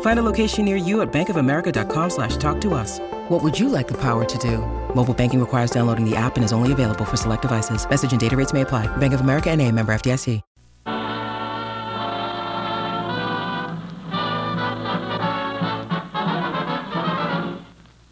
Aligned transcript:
Find 0.00 0.18
a 0.18 0.22
location 0.22 0.64
near 0.64 0.76
you 0.76 1.02
at 1.02 1.12
bankofamerica.com 1.12 2.10
slash 2.10 2.36
talk 2.36 2.60
to 2.62 2.72
us. 2.74 3.00
What 3.28 3.42
would 3.42 3.58
you 3.58 3.68
like 3.68 3.88
the 3.88 4.00
power 4.00 4.24
to 4.24 4.38
do? 4.38 4.58
Mobile 4.94 5.14
banking 5.14 5.40
requires 5.40 5.70
downloading 5.70 6.08
the 6.08 6.16
app 6.16 6.36
and 6.36 6.44
is 6.44 6.52
only 6.52 6.72
available 6.72 7.04
for 7.04 7.16
select 7.16 7.42
devices. 7.42 7.88
Message 7.88 8.12
and 8.12 8.20
data 8.20 8.36
rates 8.36 8.52
may 8.52 8.62
apply. 8.62 8.86
Bank 8.96 9.12
of 9.12 9.20
America 9.20 9.50
and 9.50 9.60
a 9.60 9.70
member 9.70 9.92
FDIC. 9.92 10.40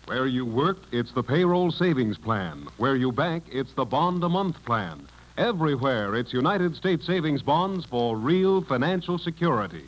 Where 0.07 0.27
you 0.27 0.45
work, 0.45 0.79
it's 0.93 1.11
the 1.13 1.23
payroll 1.23 1.71
savings 1.73 2.19
plan. 2.19 2.69
Where 2.77 2.97
you 2.97 3.11
bank, 3.11 3.45
it's 3.51 3.73
the 3.73 3.85
bond 3.85 4.23
a 4.23 4.29
month 4.29 4.63
plan. 4.65 5.09
Everywhere, 5.39 6.15
it's 6.15 6.33
United 6.33 6.77
States 6.77 7.07
savings 7.07 7.43
bonds 7.43 7.87
for 7.87 8.17
real 8.17 8.63
financial 8.63 9.19
security. 9.19 9.85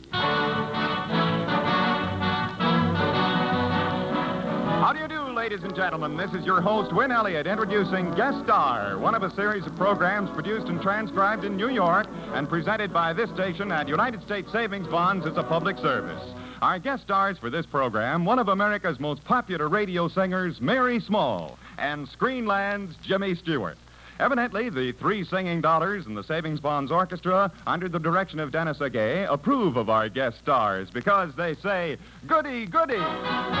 Ladies 5.45 5.63
and 5.63 5.75
gentlemen? 5.75 6.17
This 6.17 6.33
is 6.33 6.43
your 6.43 6.59
host, 6.59 6.91
Win 6.91 7.11
Elliott, 7.11 7.45
introducing 7.45 8.09
Guest 8.15 8.39
Star, 8.45 8.97
one 8.97 9.13
of 9.13 9.21
a 9.21 9.29
series 9.35 9.63
of 9.67 9.75
programs 9.75 10.27
produced 10.31 10.69
and 10.69 10.81
transcribed 10.81 11.43
in 11.43 11.55
New 11.55 11.69
York 11.69 12.07
and 12.33 12.49
presented 12.49 12.91
by 12.91 13.13
this 13.13 13.29
station 13.29 13.71
at 13.71 13.87
United 13.87 14.23
States 14.23 14.51
Savings 14.51 14.87
Bonds 14.87 15.23
as 15.27 15.37
a 15.37 15.43
public 15.43 15.77
service. 15.77 16.23
Our 16.63 16.79
guest 16.79 17.03
stars 17.03 17.37
for 17.37 17.51
this 17.51 17.67
program, 17.67 18.25
one 18.25 18.39
of 18.39 18.47
America's 18.47 18.99
most 18.99 19.23
popular 19.23 19.69
radio 19.69 20.07
singers, 20.07 20.59
Mary 20.61 20.99
Small, 20.99 21.59
and 21.77 22.07
Screenland's 22.07 22.95
Jimmy 23.03 23.35
Stewart. 23.35 23.77
Evidently, 24.19 24.71
the 24.71 24.93
three 24.93 25.23
singing 25.23 25.61
dollars 25.61 26.07
and 26.07 26.17
the 26.17 26.23
Savings 26.23 26.59
Bonds 26.59 26.91
Orchestra, 26.91 27.51
under 27.67 27.87
the 27.87 27.99
direction 27.99 28.39
of 28.39 28.51
Dennis 28.51 28.79
Agay, 28.79 29.31
approve 29.31 29.77
of 29.77 29.91
our 29.91 30.09
guest 30.09 30.39
stars 30.39 30.89
because 30.89 31.35
they 31.35 31.53
say, 31.53 31.97
goody, 32.25 32.65
goody. 32.65 33.54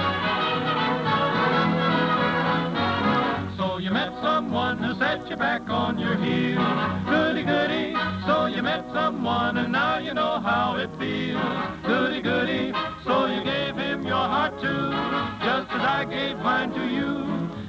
Who 5.35 5.43
set 5.43 5.61
you 5.61 5.65
back 5.65 5.69
on 5.69 5.97
your 5.97 6.17
heels. 6.17 7.05
Goody, 7.05 7.43
goody. 7.43 7.93
So 8.25 8.45
you 8.47 8.61
met 8.61 8.85
someone 8.93 9.57
and 9.57 9.71
now 9.71 9.99
you 9.99 10.13
know 10.13 10.39
how 10.39 10.75
it 10.77 10.89
feels. 10.97 11.41
Goody, 11.85 12.21
goody. 12.21 12.71
So 13.05 13.25
you 13.27 13.43
gave 13.43 13.75
him 13.75 14.03
your 14.03 14.15
heart 14.15 14.59
too, 14.59 14.91
just 15.43 15.69
as 15.71 15.81
I 15.81 16.05
gave 16.09 16.37
mine 16.37 16.71
to 16.71 16.85
you. 16.87 17.25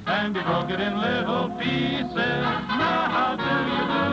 And 0.07 0.35
you 0.35 0.43
broke 0.43 0.69
it 0.69 0.79
in 0.79 0.99
little 0.99 1.49
pieces. 1.59 2.15
Now 2.15 3.09
how 3.11 3.35
do 3.35 3.43
you 3.43 3.83
do? 3.87 4.07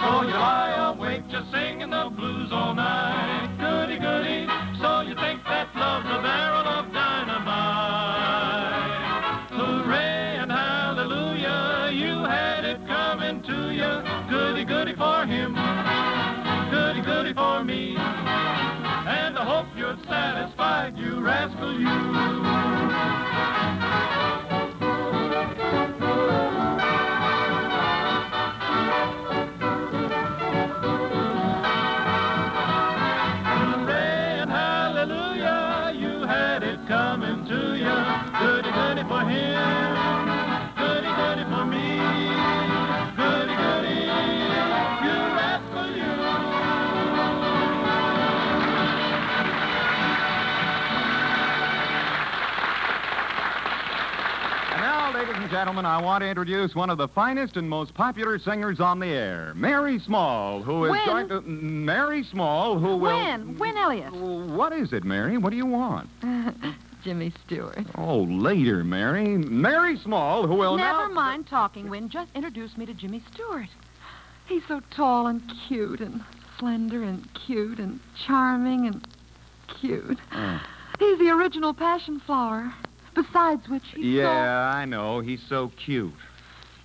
So 0.00 0.22
you 0.22 0.34
lie 0.34 0.92
awake 0.92 1.28
just 1.30 1.50
singing 1.52 1.90
the 1.90 2.10
blues 2.10 2.50
all 2.52 2.74
night. 2.74 3.56
Goody, 3.58 3.98
goody. 3.98 4.46
So 4.80 5.02
you 5.02 5.14
think 5.14 5.44
that 5.44 5.68
love's 5.76 6.06
a 6.06 6.22
barrel 6.22 6.67
coming 36.86 37.44
to 37.46 37.74
you. 37.76 38.38
Goody, 38.38 38.70
goody 38.70 39.02
for 39.08 39.28
him. 39.28 39.97
Gentlemen, 55.58 55.86
I 55.86 56.00
want 56.00 56.22
to 56.22 56.28
introduce 56.28 56.76
one 56.76 56.88
of 56.88 56.98
the 56.98 57.08
finest 57.08 57.56
and 57.56 57.68
most 57.68 57.92
popular 57.92 58.38
singers 58.38 58.78
on 58.78 59.00
the 59.00 59.08
air, 59.08 59.52
Mary 59.56 59.98
Small, 59.98 60.62
who 60.62 60.84
is 60.84 60.96
going 61.04 61.28
to. 61.30 61.38
Uh, 61.38 61.40
Mary 61.40 62.22
Small, 62.22 62.78
who 62.78 62.96
will. 62.96 63.16
Win, 63.16 63.58
Win 63.58 63.76
Elliott. 63.76 64.12
What 64.12 64.72
is 64.72 64.92
it, 64.92 65.02
Mary? 65.02 65.36
What 65.36 65.50
do 65.50 65.56
you 65.56 65.66
want? 65.66 66.08
Jimmy 67.02 67.32
Stewart. 67.44 67.80
Oh, 67.96 68.22
later, 68.22 68.84
Mary. 68.84 69.36
Mary 69.36 69.98
Small, 69.98 70.46
who 70.46 70.54
will 70.54 70.76
Never 70.76 71.08
now. 71.08 71.14
mind 71.14 71.48
talking, 71.48 71.90
Win. 71.90 72.08
Just 72.08 72.30
introduce 72.36 72.76
me 72.76 72.86
to 72.86 72.94
Jimmy 72.94 73.20
Stewart. 73.32 73.68
He's 74.46 74.62
so 74.68 74.80
tall 74.94 75.26
and 75.26 75.42
cute 75.66 75.98
and 75.98 76.22
slender 76.60 77.02
and 77.02 77.26
cute 77.34 77.80
and 77.80 77.98
charming 78.28 78.86
and 78.86 79.04
cute. 79.80 80.18
Oh. 80.30 80.60
He's 81.00 81.18
the 81.18 81.30
original 81.30 81.74
passion 81.74 82.20
flower. 82.20 82.72
Besides 83.14 83.68
which, 83.68 83.82
he's 83.94 84.04
Yeah, 84.04 84.72
I 84.74 84.84
know. 84.84 85.20
He's 85.20 85.42
so 85.48 85.72
cute. 85.84 86.12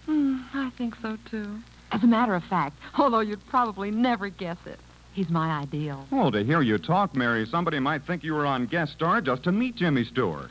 so... 0.05 0.11
Hmm, 0.11 0.41
I 0.53 0.69
think 0.77 0.95
so, 1.01 1.17
too. 1.29 1.59
As 1.91 2.03
a 2.03 2.07
matter 2.07 2.33
of 2.35 2.43
fact, 2.43 2.77
although 2.97 3.19
you'd 3.19 3.45
probably 3.47 3.91
never 3.91 4.29
guess 4.29 4.57
it, 4.65 4.79
he's 5.13 5.29
my 5.29 5.59
ideal. 5.61 6.07
Oh, 6.11 6.31
to 6.31 6.43
hear 6.43 6.61
you 6.61 6.77
talk, 6.77 7.15
Mary, 7.15 7.45
somebody 7.45 7.79
might 7.79 8.05
think 8.05 8.23
you 8.23 8.33
were 8.33 8.45
on 8.45 8.65
guest 8.65 8.93
star 8.93 9.21
just 9.21 9.43
to 9.43 9.51
meet 9.51 9.75
Jimmy 9.75 10.03
Stewart. 10.03 10.49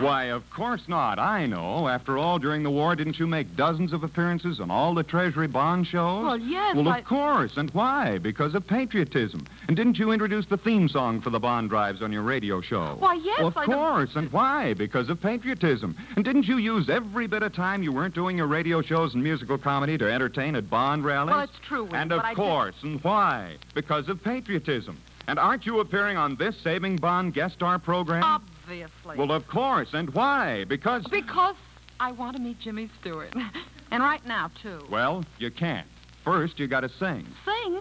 Why? 0.00 0.24
Of 0.24 0.42
course 0.50 0.82
not. 0.88 1.18
I 1.18 1.46
know. 1.46 1.86
After 1.88 2.18
all, 2.18 2.38
during 2.38 2.62
the 2.62 2.70
war, 2.70 2.96
didn't 2.96 3.18
you 3.18 3.26
make 3.26 3.54
dozens 3.56 3.92
of 3.92 4.02
appearances 4.02 4.58
on 4.60 4.70
all 4.70 4.92
the 4.92 5.02
Treasury 5.04 5.46
bond 5.46 5.86
shows? 5.86 6.24
Well, 6.24 6.36
yes, 6.36 6.74
Well, 6.74 6.88
I- 6.88 6.98
of 6.98 7.04
course. 7.04 7.56
And 7.56 7.70
why? 7.70 8.18
Because 8.18 8.54
of 8.54 8.66
patriotism. 8.66 9.46
And 9.68 9.76
didn't 9.76 9.98
you 9.98 10.10
introduce 10.10 10.46
the 10.46 10.56
theme 10.56 10.88
song 10.88 11.20
for 11.20 11.30
the 11.30 11.38
bond 11.38 11.70
drives 11.70 12.02
on 12.02 12.10
your 12.12 12.22
radio 12.22 12.60
show? 12.60 12.96
Why, 12.98 13.14
yes, 13.14 13.38
Well, 13.38 13.48
of 13.48 13.56
I 13.56 13.66
don't- 13.66 13.74
course. 13.76 14.16
And 14.16 14.32
why? 14.32 14.74
Because 14.74 15.08
of 15.08 15.20
patriotism. 15.22 15.96
And 16.16 16.24
didn't 16.24 16.48
you 16.48 16.56
use 16.58 16.88
every 16.88 17.26
bit 17.26 17.42
of 17.42 17.52
time 17.52 17.82
you 17.82 17.92
weren't 17.92 18.14
doing 18.14 18.36
your 18.36 18.46
radio 18.48 18.82
shows 18.82 19.14
and 19.14 19.22
musical 19.22 19.58
comedy 19.58 19.96
to 19.98 20.12
entertain 20.12 20.56
at 20.56 20.68
bond 20.68 21.04
rallies? 21.04 21.30
Well, 21.34 21.40
it's 21.44 21.58
true, 21.66 21.88
And 21.92 22.12
of 22.12 22.22
course. 22.34 22.74
And 22.82 23.02
why? 23.04 23.56
Because 23.74 24.08
of 24.08 24.22
patriotism. 24.24 24.96
And 25.26 25.38
aren't 25.38 25.64
you 25.66 25.80
appearing 25.80 26.16
on 26.16 26.36
this 26.36 26.54
Saving 26.62 26.96
Bond 26.96 27.34
guest 27.34 27.54
star 27.54 27.78
program? 27.78 28.22
Obviously. 28.22 29.16
Well, 29.16 29.32
of 29.32 29.46
course. 29.48 29.88
And 29.92 30.12
why? 30.14 30.64
Because. 30.64 31.04
Because 31.10 31.56
I 32.00 32.12
want 32.12 32.36
to 32.36 32.42
meet 32.42 32.60
Jimmy 32.60 32.90
Stewart. 33.00 33.34
and 33.90 34.02
right 34.02 34.24
now, 34.26 34.50
too. 34.62 34.80
Well, 34.90 35.24
you 35.38 35.50
can't. 35.50 35.86
First, 36.24 36.58
you 36.58 36.66
got 36.66 36.80
to 36.80 36.88
sing. 36.88 37.26
Sing? 37.44 37.80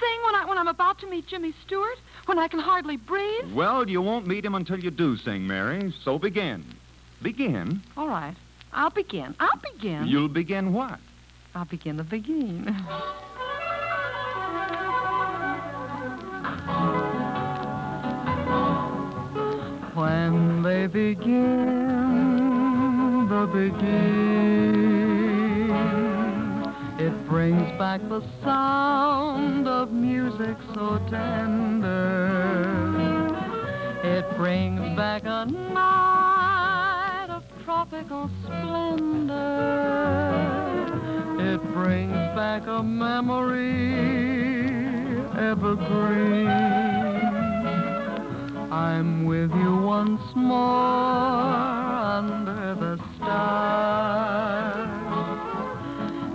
Sing 0.00 0.18
when, 0.24 0.34
I, 0.34 0.44
when 0.46 0.58
I'm 0.58 0.68
about 0.68 0.98
to 1.00 1.06
meet 1.06 1.26
Jimmy 1.26 1.54
Stewart? 1.64 1.96
When 2.26 2.38
I 2.38 2.48
can 2.48 2.60
hardly 2.60 2.96
breathe? 2.96 3.52
Well, 3.54 3.88
you 3.88 4.02
won't 4.02 4.26
meet 4.26 4.44
him 4.44 4.54
until 4.54 4.78
you 4.78 4.90
do 4.90 5.16
sing, 5.16 5.46
Mary. 5.46 5.94
So 6.04 6.18
begin. 6.18 6.64
Begin. 7.22 7.80
All 7.96 8.08
right. 8.08 8.34
I'll 8.72 8.90
begin. 8.90 9.34
I'll 9.40 9.60
begin. 9.74 10.06
You'll 10.06 10.28
begin 10.28 10.72
what? 10.72 10.98
I'll 11.54 11.64
begin 11.64 11.96
the 11.96 12.04
begin. 12.04 12.76
When 20.86 21.16
begin 21.16 21.26
the 23.28 23.46
begin, 23.46 23.80
it 27.00 27.26
brings 27.26 27.76
back 27.76 28.00
the 28.08 28.22
sound 28.44 29.66
of 29.66 29.90
music 29.90 30.56
so 30.74 30.98
tender. 31.10 32.62
It 34.04 34.24
brings 34.36 34.96
back 34.96 35.24
a 35.24 35.46
night 35.46 37.30
of 37.30 37.42
tropical 37.64 38.30
splendor. 38.44 39.34
It 41.40 41.60
brings 41.74 42.12
back 42.36 42.68
a 42.68 42.84
memory 42.84 43.96
evergreen. 45.36 46.85
I'm 48.70 49.24
with 49.26 49.52
you 49.52 49.76
once 49.76 50.20
more 50.34 50.56
under 52.16 52.74
the 52.74 52.98
stars. 53.16 54.88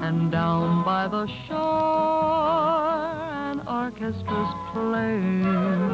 And 0.02 0.32
down 0.32 0.86
by 0.86 1.08
the 1.10 1.28
shore, 1.48 1.60
an 3.52 3.60
orchestra's 3.68 4.54
playing. 4.74 5.91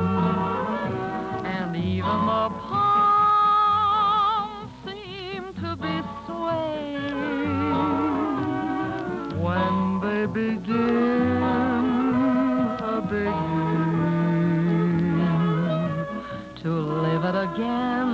To 16.68 16.74
live 16.74 17.24
it 17.24 17.36
again 17.50 18.10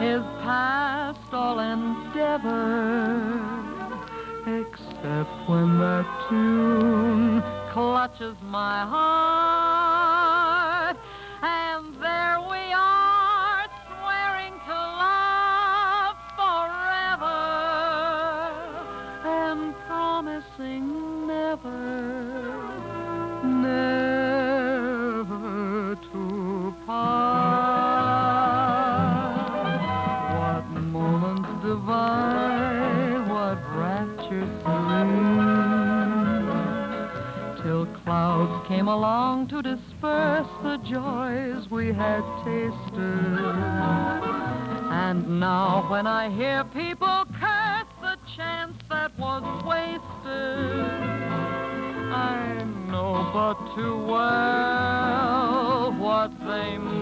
is 0.00 0.22
past 0.44 1.18
all 1.32 1.58
endeavor 1.58 2.60
except 4.60 5.30
when 5.48 5.76
that 5.80 6.06
tune 6.28 7.42
clutches 7.72 8.36
my 8.42 8.86
heart. 8.94 10.96
And 11.42 11.96
there 12.00 12.38
we 12.52 12.72
are 12.72 13.66
swearing 13.88 14.54
to 14.68 14.74
love 15.04 16.16
forever 16.38 17.42
and 19.42 19.74
promising 19.88 20.86
never 21.26 21.80
never 23.66 25.96
to 26.12 26.20
part 26.86 27.21
along 38.92 39.48
to 39.48 39.62
disperse 39.62 40.46
the 40.62 40.76
joys 40.84 41.70
we 41.70 41.94
had 41.94 42.20
tasted. 42.44 43.38
And 44.92 45.40
now 45.40 45.90
when 45.90 46.06
I 46.06 46.28
hear 46.28 46.62
people 46.64 47.24
curse 47.40 47.88
the 48.02 48.18
chance 48.36 48.76
that 48.90 49.18
was 49.18 49.42
wasted, 49.64 50.02
I 52.12 52.64
know 52.90 53.30
but 53.32 53.56
too 53.74 53.96
well 54.06 55.92
what 55.98 56.30
they 56.40 56.76
mean. 56.76 57.01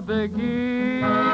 Begin 0.00 1.27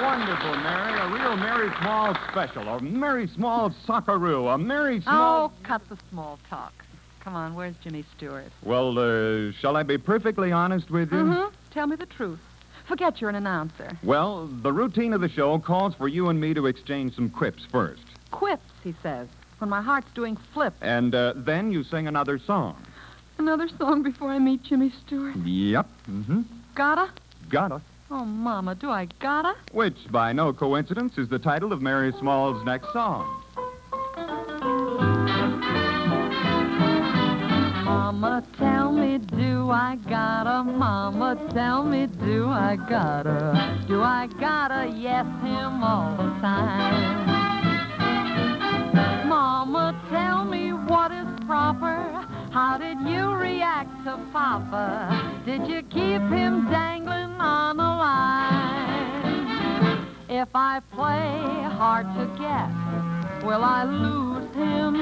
wonderful, 0.01 0.55
Mary. 0.57 0.99
A 0.99 1.07
real 1.13 1.37
Mary 1.37 1.69
Small 1.79 2.15
special. 2.31 2.67
A 2.67 2.81
Mary 2.81 3.27
Small 3.27 3.73
Socceroo. 3.87 4.53
A 4.53 4.57
Mary 4.57 5.01
Small. 5.01 5.51
Oh, 5.51 5.63
cut 5.63 5.87
the 5.89 5.97
small 6.09 6.39
talk. 6.49 6.73
Come 7.21 7.35
on, 7.35 7.53
where's 7.53 7.75
Jimmy 7.83 8.03
Stewart? 8.17 8.51
Well, 8.63 8.97
uh, 8.97 9.51
shall 9.59 9.77
I 9.77 9.83
be 9.83 9.97
perfectly 9.97 10.51
honest 10.51 10.89
with 10.89 11.11
you? 11.11 11.19
Mm-hmm. 11.19 11.55
Tell 11.71 11.85
me 11.85 11.95
the 11.95 12.07
truth. 12.07 12.39
Forget 12.87 13.21
you're 13.21 13.29
an 13.29 13.35
announcer. 13.35 13.97
Well, 14.03 14.47
the 14.47 14.73
routine 14.73 15.13
of 15.13 15.21
the 15.21 15.29
show 15.29 15.59
calls 15.59 15.93
for 15.95 16.07
you 16.07 16.29
and 16.29 16.41
me 16.41 16.53
to 16.55 16.65
exchange 16.65 17.15
some 17.15 17.29
quips 17.29 17.63
first. 17.71 18.01
Quips, 18.31 18.71
he 18.83 18.95
says, 19.03 19.27
when 19.59 19.69
my 19.69 19.81
heart's 19.81 20.11
doing 20.15 20.35
flips. 20.53 20.77
And 20.81 21.13
uh, 21.13 21.33
then 21.35 21.71
you 21.71 21.83
sing 21.83 22.07
another 22.07 22.39
song. 22.39 22.83
Another 23.37 23.69
song 23.77 24.01
before 24.01 24.29
I 24.31 24.39
meet 24.39 24.63
Jimmy 24.63 24.91
Stewart. 25.05 25.35
Yep. 25.35 25.87
Mm-hmm. 26.09 26.41
Gotta? 26.75 27.11
Gotta. 27.49 27.81
Oh, 28.13 28.25
Mama, 28.25 28.75
do 28.75 28.89
I 28.89 29.07
gotta? 29.21 29.53
Which, 29.71 29.95
by 30.11 30.33
no 30.33 30.51
coincidence, 30.51 31.17
is 31.17 31.29
the 31.29 31.39
title 31.39 31.71
of 31.71 31.81
Mary 31.81 32.11
Small's 32.19 32.61
next 32.65 32.91
song. 32.91 33.41
Mama, 37.85 38.45
tell 38.57 38.91
me, 38.91 39.17
do 39.17 39.71
I 39.71 39.97
gotta? 40.09 40.61
Mama, 40.61 41.37
tell 41.53 41.85
me, 41.85 42.07
do 42.25 42.49
I 42.49 42.75
gotta? 42.89 43.81
Do 43.87 44.01
I 44.01 44.27
gotta 44.41 44.91
yes 44.93 45.25
him 45.41 45.81
all 45.81 46.17
the 46.17 46.29
time? 46.41 47.29
Mama, 49.29 49.97
tell 50.09 50.43
me 50.43 50.73
what 50.73 51.13
is 51.13 51.27
proper? 51.47 52.27
How 52.51 52.77
did 52.77 52.99
you 53.09 53.31
react 53.35 54.03
to 54.03 54.19
Papa? 54.33 55.41
Did 55.45 55.65
you 55.65 55.81
keep 55.83 56.21
him 56.29 56.50
I 60.73 60.79
play 60.79 61.67
hard 61.75 62.05
to 62.15 62.25
get, 62.39 62.71
will 63.45 63.61
I 63.61 63.83
lose 63.83 64.47
him? 64.55 64.95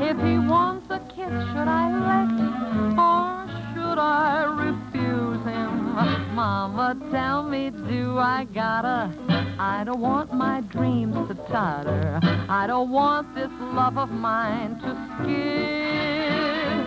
If 0.00 0.16
he 0.18 0.38
wants 0.38 0.86
a 0.90 1.00
kiss, 1.08 1.34
should 1.50 1.66
I 1.66 1.90
let 2.06 2.30
him? 2.38 2.96
or 3.00 3.48
should 3.74 3.98
I 3.98 4.44
refuse 4.44 5.44
him? 5.44 5.92
Mama, 6.36 6.96
tell 7.10 7.42
me, 7.42 7.70
do 7.70 8.18
I 8.18 8.46
gotta? 8.54 9.12
I 9.58 9.82
don't 9.84 9.98
want 9.98 10.32
my 10.32 10.60
dreams 10.60 11.16
to 11.26 11.34
totter. 11.50 12.20
I 12.48 12.68
don't 12.68 12.92
want 12.92 13.34
this 13.34 13.50
love 13.74 13.98
of 13.98 14.10
mine 14.10 14.78
to 14.82 14.94
skid. 15.18 16.86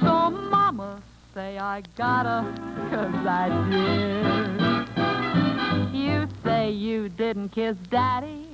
So, 0.00 0.28
Mama, 0.28 1.02
say 1.32 1.56
I 1.56 1.82
gotta, 1.96 2.44
cause 2.90 3.26
I 3.26 3.48
did. 3.70 4.55
You 5.92 6.26
say 6.42 6.70
you 6.70 7.08
didn't 7.10 7.50
kiss 7.50 7.76
Daddy 7.90 8.46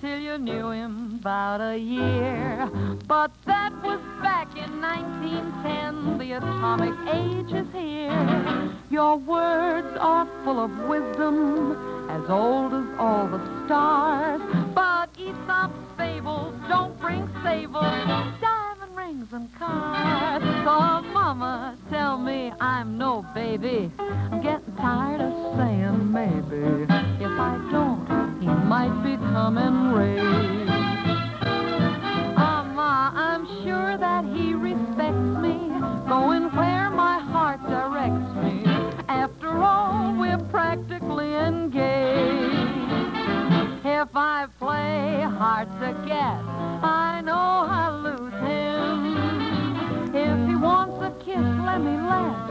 till 0.00 0.18
you 0.18 0.38
knew 0.38 0.70
him 0.70 1.18
about 1.20 1.60
a 1.60 1.76
year. 1.76 2.70
But 3.06 3.32
that 3.46 3.72
was 3.82 4.00
back 4.22 4.48
in 4.56 4.80
1910. 4.80 6.18
The 6.18 6.36
atomic 6.36 6.94
age 7.12 7.52
is 7.52 7.66
here. 7.72 8.70
Your 8.90 9.16
words 9.16 9.96
are 9.98 10.26
full 10.44 10.62
of 10.62 10.70
wisdom, 10.88 11.72
as 12.10 12.30
old 12.30 12.72
as 12.72 12.86
all 12.98 13.26
the 13.28 13.40
stars. 13.66 14.40
But 14.74 15.10
Aesop's 15.18 15.74
fables 15.96 16.54
don't 16.68 16.98
bring 17.00 17.28
sables, 17.42 17.82
diamond 18.40 18.96
rings 18.96 19.26
and 19.32 19.52
cars. 19.58 20.42
So, 20.64 21.08
Mama, 21.12 21.76
tell 21.90 22.18
me 22.18 22.52
I'm 22.60 22.96
no 22.98 23.26
baby. 23.34 23.90
I'm 23.98 24.40
getting 24.42 24.76
tired 24.76 25.20
of 25.20 25.27
and 29.46 29.94
rain. 29.94 30.66
Ah, 32.36 32.64
Ma, 32.74 33.12
I'm 33.14 33.46
sure 33.62 33.96
that 33.96 34.24
he 34.24 34.52
respects 34.54 35.30
me, 35.40 35.56
going 36.08 36.50
where 36.56 36.90
my 36.90 37.20
heart 37.20 37.60
directs 37.62 38.34
me. 38.42 38.64
After 39.08 39.50
all, 39.62 40.14
we're 40.18 40.44
practically 40.50 41.34
engaged. 41.34 42.58
If 43.84 44.08
I 44.14 44.48
play 44.58 45.22
hard 45.22 45.68
to 45.80 45.92
get, 46.06 46.42
I 46.82 47.22
know 47.24 47.48
I'll 47.78 48.00
lose 48.02 48.34
him. 48.50 50.14
If 50.14 50.48
he 50.48 50.56
wants 50.56 50.98
a 51.00 51.10
kiss, 51.24 51.46
let 51.64 51.80
me 51.80 51.96
laugh. 51.96 52.47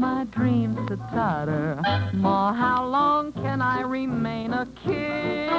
My 0.00 0.24
dreams 0.24 0.78
to 0.88 0.96
totter. 1.12 1.78
Ma, 2.14 2.54
how 2.54 2.86
long 2.86 3.32
can 3.32 3.60
I 3.60 3.82
remain 3.82 4.54
a 4.54 4.66
kid? 4.82 5.50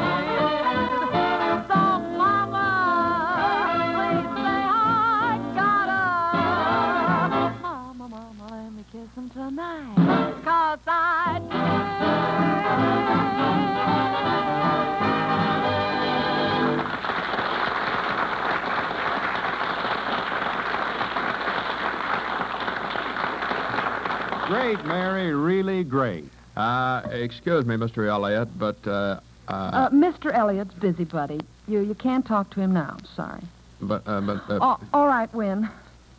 Great, 24.52 24.84
Mary, 24.84 25.34
really 25.34 25.82
great. 25.86 26.26
Uh, 26.58 27.04
excuse 27.10 27.66
me, 27.66 27.78
Mr. 27.78 28.06
Elliott, 28.10 28.50
but, 28.60 28.76
uh, 28.86 29.22
uh, 29.48 29.52
Uh, 29.54 29.90
Mr. 29.92 30.30
Elliott's 30.34 30.74
busy, 30.74 31.06
buddy. 31.06 31.40
You 31.70 31.80
you 31.80 31.96
can't 31.96 32.26
talk 32.26 32.50
to 32.50 32.60
him 32.60 32.74
now. 32.74 32.98
Sorry. 33.16 33.42
but, 33.82 34.04
uh, 34.06 34.20
but, 34.20 34.42
uh, 34.50 34.60
Oh, 34.62 34.78
all 34.94 35.08
right, 35.08 35.34
Win. 35.34 35.70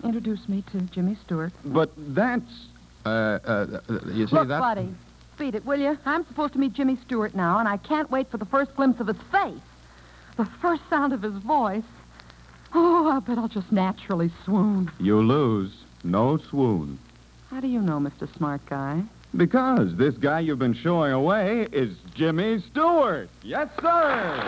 Introduce 0.03 0.49
me 0.49 0.65
to 0.73 0.81
Jimmy 0.81 1.15
Stewart. 1.27 1.53
But 1.63 1.91
that's. 2.15 2.69
uh, 3.05 3.09
uh, 3.45 3.67
you 4.07 4.27
see 4.27 4.35
Look, 4.35 4.49
that? 4.49 4.61
buddy, 4.61 4.89
beat 5.37 5.55
it, 5.55 5.67
will 5.67 5.79
you? 5.79 5.99
I'm 6.07 6.25
supposed 6.27 6.55
to 6.55 6.59
meet 6.59 6.73
Jimmy 6.73 6.97
Stewart 7.05 7.35
now, 7.35 7.59
and 7.59 7.69
I 7.69 7.77
can't 7.77 8.11
wait 8.11 8.31
for 8.31 8.39
the 8.39 8.47
first 8.47 8.75
glimpse 8.77 8.99
of 8.99 9.09
his 9.09 9.21
face, 9.31 9.61
the 10.39 10.47
first 10.63 10.81
sound 10.89 11.13
of 11.13 11.21
his 11.21 11.35
voice. 11.35 11.85
Oh, 12.73 13.11
I 13.11 13.19
bet 13.21 13.37
I'll 13.37 13.49
just 13.49 13.71
naturally 13.71 14.31
swoon. 14.47 14.91
You 14.99 15.21
lose. 15.21 15.73
No 16.03 16.39
swoon. 16.39 16.99
How 17.53 17.61
do 17.61 17.69
you 17.69 17.83
know, 17.83 17.99
Mr. 17.99 18.35
Smart 18.39 18.65
Guy? 18.65 19.03
Because 19.37 19.95
this 19.99 20.15
guy 20.17 20.41
you've 20.41 20.59
been 20.59 20.73
showing 20.73 21.13
away 21.13 21.69
is 21.71 21.95
Jimmy 22.15 22.65
Stewart. 22.71 23.29
Yes, 23.43 23.69
sir. 23.79 24.41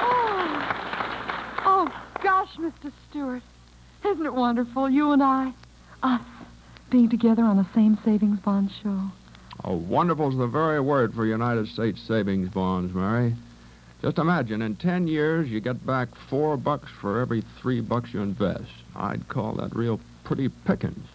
Oh, 0.00 0.64
oh, 1.64 1.88
gosh, 2.22 2.50
Mr. 2.60 2.92
Stewart. 3.10 3.42
Isn't 4.06 4.26
it 4.26 4.34
wonderful, 4.34 4.88
you 4.88 5.10
and 5.10 5.20
I, 5.20 5.52
us, 6.04 6.20
being 6.92 7.08
together 7.08 7.42
on 7.42 7.56
the 7.56 7.66
same 7.74 7.98
savings 8.04 8.38
bond 8.38 8.70
show? 8.80 9.10
Oh, 9.64 9.74
wonderful's 9.74 10.38
the 10.38 10.46
very 10.46 10.80
word 10.80 11.14
for 11.14 11.26
United 11.26 11.66
States 11.66 12.00
savings 12.06 12.48
bonds, 12.50 12.94
Mary. 12.94 13.34
Just 14.02 14.18
imagine, 14.18 14.62
in 14.62 14.76
ten 14.76 15.08
years, 15.08 15.48
you 15.48 15.60
get 15.60 15.84
back 15.84 16.08
four 16.30 16.56
bucks 16.56 16.90
for 17.00 17.20
every 17.20 17.42
three 17.60 17.80
bucks 17.80 18.12
you 18.12 18.22
invest. 18.22 18.70
I'd 18.94 19.26
call 19.28 19.54
that 19.54 19.74
real 19.74 20.00
pretty 20.24 20.48
pickings. 20.48 21.06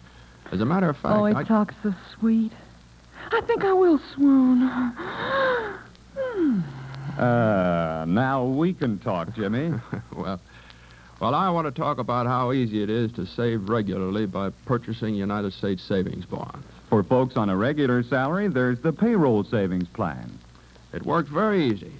As 0.52 0.60
a 0.60 0.66
matter 0.66 0.90
of 0.90 0.96
fact, 0.98 1.16
oh, 1.16 1.24
he 1.24 1.34
I... 1.34 1.44
talks 1.44 1.74
so 1.82 1.94
sweet. 2.18 2.52
I 3.32 3.40
think 3.42 3.64
I 3.64 3.72
will 3.72 3.98
swoon. 4.14 4.68
Hmm. 6.16 6.60
Uh, 7.18 8.04
now 8.06 8.44
we 8.44 8.74
can 8.74 8.98
talk, 8.98 9.34
Jimmy. 9.34 9.72
well, 10.16 10.40
well, 11.20 11.34
I 11.34 11.48
want 11.48 11.66
to 11.66 11.70
talk 11.70 11.98
about 11.98 12.26
how 12.26 12.52
easy 12.52 12.82
it 12.82 12.90
is 12.90 13.12
to 13.12 13.24
save 13.24 13.68
regularly 13.68 14.26
by 14.26 14.50
purchasing 14.66 15.14
United 15.14 15.52
States 15.54 15.82
savings 15.82 16.26
bonds. 16.26 16.66
For 16.90 17.02
folks 17.02 17.36
on 17.36 17.48
a 17.48 17.56
regular 17.56 18.02
salary, 18.02 18.48
there's 18.48 18.80
the 18.80 18.92
payroll 18.92 19.44
savings 19.44 19.88
plan. 19.88 20.38
It 20.92 21.04
works 21.04 21.30
very 21.30 21.64
easy. 21.66 21.92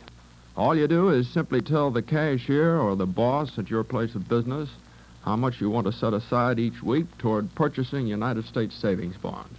All 0.57 0.77
you 0.77 0.87
do 0.87 1.09
is 1.09 1.29
simply 1.29 1.61
tell 1.61 1.91
the 1.91 2.03
cashier 2.03 2.79
or 2.79 2.95
the 2.95 3.07
boss 3.07 3.59
at 3.59 3.71
your 3.71 3.83
place 3.83 4.15
of 4.15 4.29
business 4.29 4.69
how 5.23 5.35
much 5.35 5.61
you 5.61 5.69
want 5.69 5.87
to 5.87 5.93
set 5.93 6.13
aside 6.13 6.61
each 6.61 6.81
week 6.81 7.07
toward 7.19 7.53
purchasing 7.57 8.07
United 8.07 8.45
States 8.45 8.77
savings 8.77 9.17
bonds. 9.17 9.59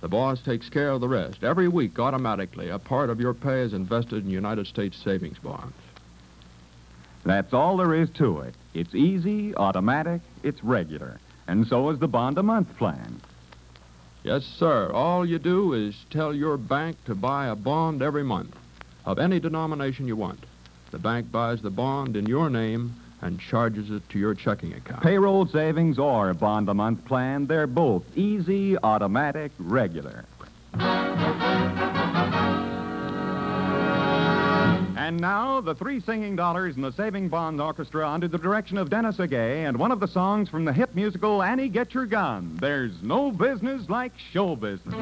The 0.00 0.08
boss 0.08 0.42
takes 0.42 0.68
care 0.68 0.90
of 0.90 1.00
the 1.00 1.08
rest. 1.08 1.44
Every 1.44 1.68
week, 1.68 1.96
automatically, 2.00 2.70
a 2.70 2.78
part 2.80 3.08
of 3.08 3.20
your 3.20 3.34
pay 3.34 3.60
is 3.60 3.72
invested 3.72 4.24
in 4.24 4.30
United 4.30 4.66
States 4.66 4.96
savings 5.04 5.38
bonds. 5.38 5.76
That's 7.24 7.52
all 7.52 7.76
there 7.76 7.94
is 7.94 8.10
to 8.14 8.40
it. 8.40 8.56
It's 8.74 8.96
easy, 8.96 9.54
automatic, 9.54 10.22
it's 10.42 10.64
regular. 10.64 11.20
And 11.46 11.68
so 11.68 11.90
is 11.90 12.00
the 12.00 12.08
bond 12.08 12.36
a 12.38 12.42
month 12.42 12.76
plan. 12.78 13.20
Yes, 14.24 14.42
sir. 14.42 14.90
All 14.90 15.24
you 15.24 15.38
do 15.38 15.72
is 15.72 15.94
tell 16.10 16.34
your 16.34 16.56
bank 16.56 16.96
to 17.04 17.14
buy 17.14 17.46
a 17.46 17.54
bond 17.54 18.02
every 18.02 18.24
month 18.24 18.56
of 19.04 19.18
any 19.18 19.40
denomination 19.40 20.06
you 20.06 20.16
want. 20.16 20.44
The 20.90 20.98
bank 20.98 21.32
buys 21.32 21.62
the 21.62 21.70
bond 21.70 22.16
in 22.16 22.26
your 22.26 22.50
name 22.50 22.94
and 23.22 23.38
charges 23.40 23.90
it 23.90 24.08
to 24.10 24.18
your 24.18 24.34
checking 24.34 24.74
account. 24.74 25.02
Payroll 25.02 25.46
savings 25.46 25.98
or 25.98 26.34
bond 26.34 26.68
a 26.68 26.74
month 26.74 27.04
plan, 27.04 27.46
they're 27.46 27.66
both 27.66 28.02
easy, 28.16 28.76
automatic, 28.78 29.52
regular. 29.58 30.24
And 34.94 35.20
now, 35.20 35.60
the 35.60 35.74
three 35.74 36.00
singing 36.00 36.36
dollars 36.36 36.76
in 36.76 36.82
the 36.82 36.92
Saving 36.92 37.28
Bonds 37.28 37.60
Orchestra 37.60 38.08
under 38.08 38.28
the 38.28 38.38
direction 38.38 38.78
of 38.78 38.88
Dennis 38.88 39.16
Agay 39.16 39.68
and 39.68 39.76
one 39.76 39.92
of 39.92 40.00
the 40.00 40.06
songs 40.06 40.48
from 40.48 40.64
the 40.64 40.72
hit 40.72 40.94
musical 40.94 41.42
Annie 41.42 41.68
Get 41.68 41.92
Your 41.92 42.06
Gun. 42.06 42.56
There's 42.60 43.02
no 43.02 43.30
business 43.30 43.88
like 43.88 44.12
show 44.32 44.56
business. 44.56 44.94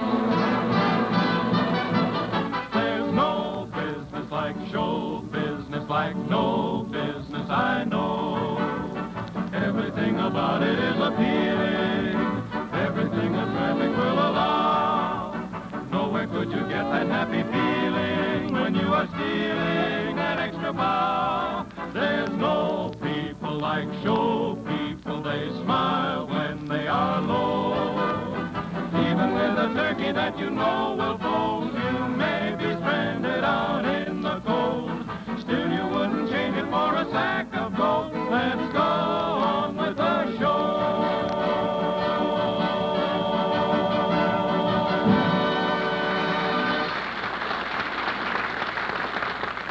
You 30.41 30.49
know 30.49 30.97
will 30.99 31.19
fold, 31.19 31.75
you 31.75 32.09
may 32.17 32.55
be 32.57 32.75
stranded 32.81 33.45
out 33.45 33.85
in 33.85 34.23
the 34.23 34.41
cold. 34.41 34.91
Still, 35.39 35.71
you 35.71 35.87
wouldn't 35.87 36.31
change 36.31 36.57
it 36.57 36.65
for 36.71 36.95
a 36.95 37.05
sack 37.11 37.47
of 37.53 37.77
gold. 37.77 38.15
Let's 38.31 38.73
go 38.73 38.79
on 38.81 39.77
with 39.77 39.97
the 39.99 40.39
show. 40.39 40.71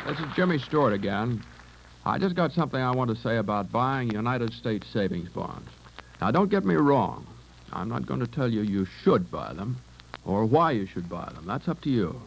This 0.08 0.20
is 0.20 0.36
Jimmy 0.36 0.60
Stewart 0.60 0.94
again. 0.94 1.44
I 2.06 2.20
just 2.20 2.36
got 2.36 2.52
something 2.52 2.80
I 2.80 2.92
want 2.92 3.10
to 3.10 3.16
say 3.16 3.38
about 3.38 3.72
buying 3.72 4.12
United 4.12 4.54
States 4.54 4.88
savings 4.94 5.30
bonds. 5.30 5.70
Now, 6.22 6.30
don't 6.30 6.50
get 6.50 6.64
me 6.64 6.76
wrong. 6.76 7.26
I'm 7.72 7.90
not 7.90 8.06
going 8.06 8.20
to 8.20 8.28
tell 8.28 8.52
you 8.52 8.62
you 8.62 8.86
should 9.04 9.32
buy 9.32 9.54
them 9.54 9.78
or 10.29 10.45
why 10.45 10.71
you 10.71 10.86
should 10.86 11.09
buy 11.09 11.29
them. 11.33 11.45
That's 11.48 11.67
up 11.67 11.81
to 11.81 11.89
you. 11.89 12.21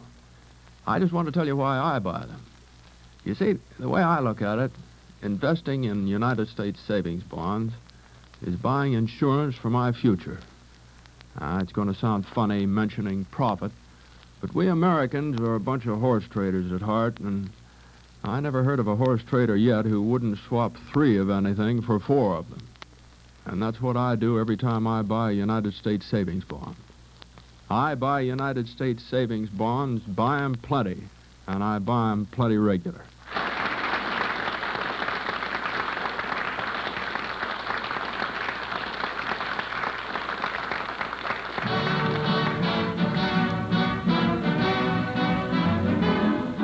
I 0.85 0.99
just 0.99 1.13
want 1.13 1.27
to 1.27 1.31
tell 1.31 1.47
you 1.47 1.55
why 1.55 1.79
I 1.79 1.99
buy 1.99 2.25
them. 2.25 2.41
You 3.23 3.33
see, 3.35 3.55
the 3.79 3.87
way 3.87 4.01
I 4.01 4.19
look 4.19 4.41
at 4.41 4.59
it, 4.59 4.71
investing 5.21 5.85
in 5.85 6.07
United 6.07 6.49
States 6.49 6.81
savings 6.85 7.23
bonds 7.23 7.73
is 8.45 8.57
buying 8.57 8.93
insurance 8.93 9.55
for 9.55 9.69
my 9.69 9.93
future. 9.93 10.39
Now, 11.39 11.59
it's 11.59 11.71
going 11.71 11.87
to 11.87 11.99
sound 11.99 12.25
funny 12.25 12.65
mentioning 12.65 13.25
profit, 13.25 13.71
but 14.41 14.53
we 14.53 14.67
Americans 14.67 15.39
are 15.39 15.55
a 15.55 15.59
bunch 15.59 15.85
of 15.85 15.99
horse 15.99 16.25
traders 16.29 16.73
at 16.73 16.81
heart, 16.81 17.19
and 17.19 17.49
I 18.25 18.41
never 18.41 18.63
heard 18.63 18.79
of 18.79 18.87
a 18.89 18.97
horse 18.97 19.21
trader 19.23 19.55
yet 19.55 19.85
who 19.85 20.01
wouldn't 20.01 20.37
swap 20.49 20.75
three 20.91 21.17
of 21.17 21.29
anything 21.29 21.81
for 21.81 21.99
four 21.99 22.35
of 22.35 22.49
them. 22.49 22.67
And 23.45 23.61
that's 23.61 23.81
what 23.81 23.95
I 23.95 24.17
do 24.17 24.39
every 24.39 24.57
time 24.57 24.85
I 24.85 25.01
buy 25.01 25.31
a 25.31 25.33
United 25.33 25.73
States 25.73 26.05
savings 26.05 26.43
bond. 26.43 26.75
I 27.73 27.95
buy 27.95 28.19
United 28.19 28.67
States 28.67 29.01
savings 29.01 29.49
bonds, 29.49 30.03
buy 30.03 30.43
'em 30.43 30.53
plenty, 30.53 31.01
and 31.47 31.63
I 31.63 31.79
buy 31.79 32.11
'em 32.11 32.27
plenty 32.27 32.57
regular. 32.57 33.01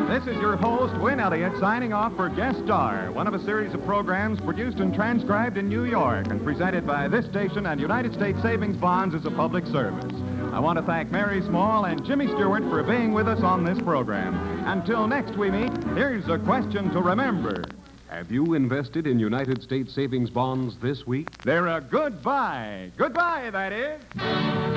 This 0.09 0.27
is 0.27 0.39
your 0.39 0.57
host, 0.57 0.95
Win 1.01 1.19
Elliott 1.19 1.57
signing 1.59 1.91
off 1.91 2.15
for 2.15 2.29
Guest 2.29 2.59
Star, 2.65 3.11
one 3.13 3.25
of 3.25 3.33
a 3.33 3.39
series 3.39 3.73
of 3.73 3.83
programs 3.83 4.39
produced 4.41 4.79
and 4.79 4.93
transcribed 4.93 5.57
in 5.57 5.67
New 5.69 5.85
York 5.85 6.27
and 6.27 6.43
presented 6.43 6.85
by 6.85 7.07
this 7.07 7.25
station 7.25 7.65
and 7.65 7.81
United 7.81 8.13
States 8.13 8.39
Savings 8.43 8.77
Bonds 8.77 9.15
as 9.15 9.25
a 9.25 9.31
public 9.31 9.65
service. 9.65 10.18
I 10.59 10.61
want 10.61 10.77
to 10.77 10.83
thank 10.83 11.09
Mary 11.09 11.41
Small 11.43 11.85
and 11.85 12.03
Jimmy 12.03 12.27
Stewart 12.27 12.63
for 12.63 12.83
being 12.83 13.13
with 13.13 13.29
us 13.29 13.41
on 13.41 13.63
this 13.63 13.79
program. 13.79 14.35
Until 14.65 15.07
next 15.07 15.37
we 15.37 15.49
meet, 15.49 15.71
here's 15.95 16.27
a 16.27 16.37
question 16.37 16.91
to 16.91 16.99
remember. 16.99 17.63
Have 18.09 18.29
you 18.29 18.55
invested 18.55 19.07
in 19.07 19.19
United 19.19 19.63
States 19.63 19.95
savings 19.95 20.29
bonds 20.29 20.75
this 20.81 21.07
week? 21.07 21.29
They're 21.43 21.67
a 21.67 21.79
good 21.79 22.21
buy. 22.21 22.91
Goodbye, 22.97 23.51
that 23.51 23.71
is. 23.71 24.68